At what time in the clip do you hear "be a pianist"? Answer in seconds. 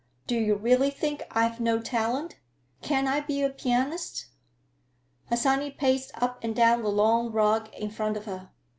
3.19-4.29